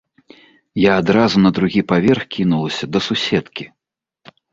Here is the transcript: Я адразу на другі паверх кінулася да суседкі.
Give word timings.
Я 0.83 0.93
адразу 1.01 1.35
на 1.45 1.51
другі 1.57 1.81
паверх 1.91 2.23
кінулася 2.37 2.89
да 2.95 2.99
суседкі. 3.09 3.63